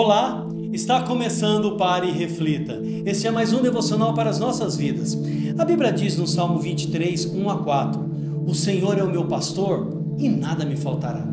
[0.00, 2.80] Olá, está começando o Pare e Reflita.
[3.04, 5.18] Este é mais um devocional para as nossas vidas.
[5.58, 8.00] A Bíblia diz no Salmo 23, 1 a 4:
[8.46, 11.26] O Senhor é o meu pastor e nada me faltará.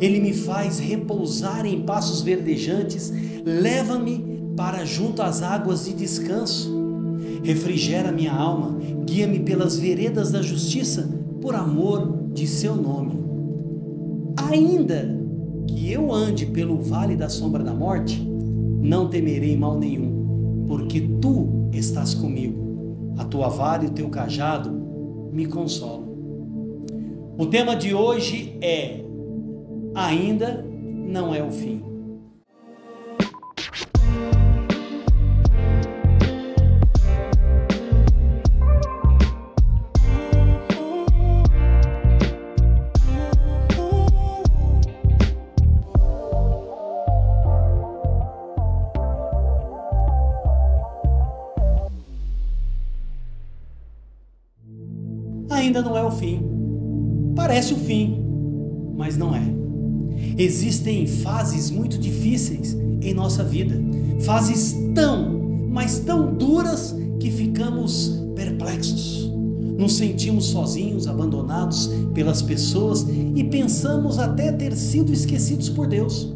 [0.00, 3.12] Ele me faz repousar em passos verdejantes,
[3.44, 6.72] leva-me para junto às águas de descanso.
[7.42, 11.10] Refrigera minha alma, guia-me pelas veredas da justiça,
[11.42, 13.18] por amor de seu nome.
[14.36, 15.23] Ainda
[15.66, 18.20] que eu ande pelo vale da sombra da morte,
[18.80, 22.62] não temerei mal nenhum, porque tu estás comigo.
[23.16, 24.70] A tua vara e o teu cajado
[25.32, 26.14] me consolam.
[27.38, 29.04] O tema de hoje é:
[29.94, 31.93] ainda não é o fim.
[55.50, 56.40] Ainda não é o fim.
[57.34, 58.22] Parece o fim,
[58.96, 59.42] mas não é.
[60.38, 63.74] Existem fases muito difíceis em nossa vida,
[64.20, 69.30] fases tão, mas tão duras que ficamos perplexos.
[69.76, 76.32] Nos sentimos sozinhos, abandonados pelas pessoas e pensamos até ter sido esquecidos por Deus.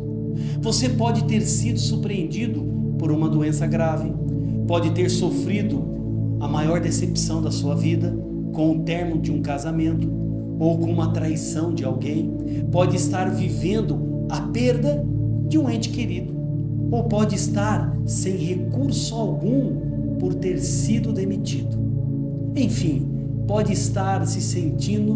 [0.61, 2.61] Você pode ter sido surpreendido
[2.99, 4.13] por uma doença grave,
[4.67, 5.83] pode ter sofrido
[6.41, 8.17] a maior decepção da sua vida,
[8.59, 10.11] com o termo de um casamento
[10.59, 12.29] ou com uma traição de alguém,
[12.73, 15.07] pode estar vivendo a perda
[15.47, 16.35] de um ente querido,
[16.91, 21.79] ou pode estar sem recurso algum por ter sido demitido.
[22.57, 23.09] Enfim,
[23.47, 25.15] pode estar se sentindo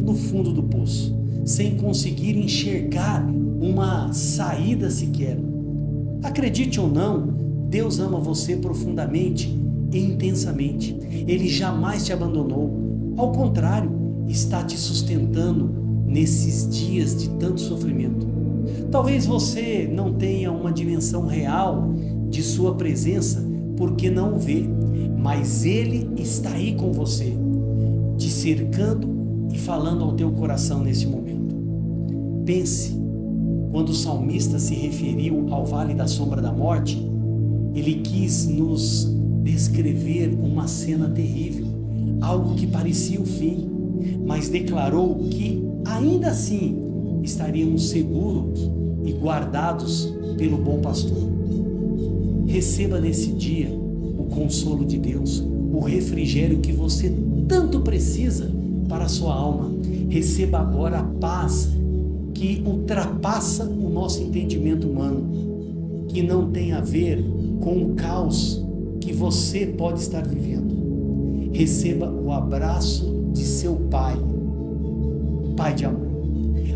[0.00, 1.12] no fundo do poço,
[1.44, 3.28] sem conseguir enxergar
[3.60, 5.36] uma saída sequer.
[6.22, 7.34] Acredite ou não,
[7.68, 9.52] Deus ama você profundamente
[9.98, 10.96] intensamente.
[11.26, 13.14] Ele jamais te abandonou.
[13.16, 13.90] Ao contrário,
[14.28, 15.70] está te sustentando
[16.06, 18.26] nesses dias de tanto sofrimento.
[18.90, 21.92] Talvez você não tenha uma dimensão real
[22.28, 23.44] de sua presença
[23.76, 24.64] porque não o vê,
[25.18, 27.32] mas ele está aí com você,
[28.16, 29.08] te cercando
[29.52, 31.54] e falando ao teu coração nesse momento.
[32.44, 32.96] Pense,
[33.70, 36.96] quando o salmista se referiu ao vale da sombra da morte,
[37.74, 39.14] ele quis nos
[39.46, 41.66] descrever uma cena terrível,
[42.20, 43.70] algo que parecia o fim,
[44.26, 46.76] mas declarou que ainda assim
[47.22, 48.68] estaríamos seguros
[49.04, 51.30] e guardados pelo bom pastor.
[52.46, 55.40] Receba nesse dia o consolo de Deus,
[55.72, 57.14] o refrigério que você
[57.46, 58.50] tanto precisa
[58.88, 59.72] para a sua alma.
[60.08, 61.68] Receba agora a paz
[62.34, 67.24] que ultrapassa o nosso entendimento humano, que não tem a ver
[67.60, 68.65] com o caos
[69.06, 71.52] que você pode estar vivendo.
[71.52, 74.16] Receba o abraço de seu Pai,
[75.56, 76.08] Pai de amor.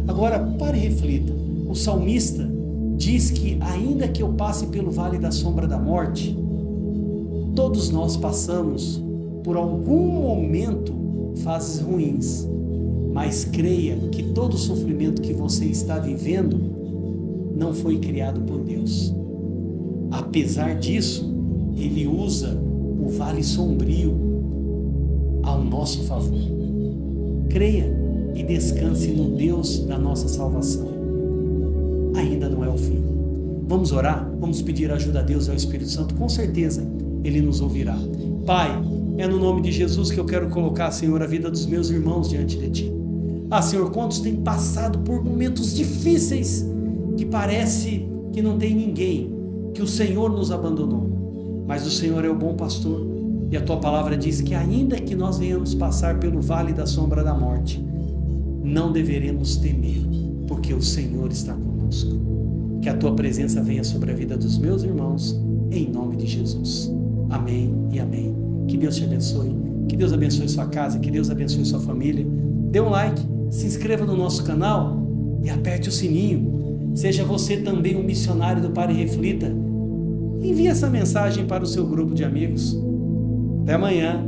[0.07, 1.33] Agora, pare e reflita.
[1.69, 2.49] O salmista
[2.97, 6.39] diz que, ainda que eu passe pelo vale da sombra da morte,
[7.57, 9.03] todos nós passamos
[9.43, 10.95] por algum momento
[11.39, 12.49] fases ruins,
[13.13, 16.61] mas creia que todo o sofrimento que você está vivendo
[17.57, 19.13] não foi criado por Deus.
[20.13, 21.40] Apesar disso,
[21.81, 22.57] ele usa
[23.01, 24.15] o vale sombrio
[25.43, 26.39] ao nosso favor.
[27.49, 27.91] Creia
[28.35, 30.89] e descanse no Deus da nossa salvação.
[32.15, 33.03] Ainda não é o fim.
[33.67, 34.31] Vamos orar?
[34.39, 36.15] Vamos pedir ajuda a Deus e ao Espírito Santo?
[36.15, 36.87] Com certeza
[37.25, 37.97] Ele nos ouvirá.
[38.45, 38.71] Pai,
[39.17, 42.29] é no nome de Jesus que eu quero colocar, Senhor, a vida dos meus irmãos
[42.29, 42.93] diante de Ti.
[43.51, 46.65] Ah, Senhor, quantos têm passado por momentos difíceis
[47.17, 49.33] que parece que não tem ninguém,
[49.75, 51.20] que o Senhor nos abandonou
[51.71, 53.07] mas o Senhor é o bom pastor.
[53.49, 57.23] E a tua palavra diz que, ainda que nós venhamos passar pelo vale da sombra
[57.23, 57.81] da morte,
[58.65, 60.01] não deveremos temer,
[60.49, 62.81] porque o Senhor está conosco.
[62.83, 65.41] Que a tua presença venha sobre a vida dos meus irmãos,
[65.71, 66.93] em nome de Jesus.
[67.29, 68.35] Amém e amém.
[68.67, 69.55] Que Deus te abençoe,
[69.89, 72.27] que Deus abençoe sua casa, que Deus abençoe sua família.
[72.73, 75.07] Dê um like, se inscreva no nosso canal
[75.41, 76.91] e aperte o sininho.
[76.97, 79.70] Seja você também um missionário do Pare Reflita
[80.41, 82.77] envie essa mensagem para o seu grupo de amigos.
[83.63, 84.27] Até amanhã.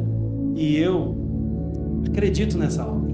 [0.54, 1.16] E eu
[2.06, 3.11] acredito nessa obra.